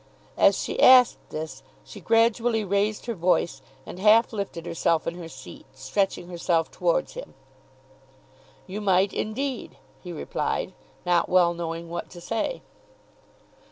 As 0.35 0.57
she 0.57 0.79
asked 0.81 1.29
this 1.29 1.61
she 1.83 2.01
gradually 2.01 2.63
raised 2.63 3.05
her 3.05 3.13
voice, 3.13 3.61
and 3.85 3.99
half 3.99 4.33
lifted 4.33 4.65
herself 4.65 5.05
in 5.05 5.13
her 5.13 5.29
seat, 5.29 5.67
stretching 5.75 6.27
herself 6.27 6.71
towards 6.71 7.13
him. 7.13 7.35
"You 8.65 8.81
might 8.81 9.13
indeed," 9.13 9.77
he 10.03 10.11
replied, 10.11 10.73
not 11.05 11.29
well 11.29 11.53
knowing 11.53 11.87
what 11.87 12.09
to 12.09 12.19
say. 12.19 12.63